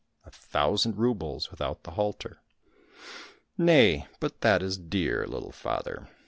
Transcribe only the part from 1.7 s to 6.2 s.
the halter." —''Nay! but that is dear, little father